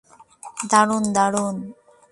[0.71, 1.55] দারুন, দারুন।